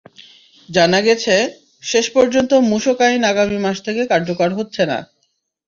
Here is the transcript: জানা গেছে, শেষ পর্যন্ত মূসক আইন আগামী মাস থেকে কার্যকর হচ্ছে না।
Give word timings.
জানা 0.69 0.99
গেছে, 1.01 1.35
শেষ 1.83 2.05
পর্যন্ত 2.09 2.51
মূসক 2.69 2.97
আইন 3.01 3.21
আগামী 3.23 3.57
মাস 3.57 3.77
থেকে 3.81 4.01
কার্যকর 4.07 4.49
হচ্ছে 4.53 4.83
না। 4.85 4.97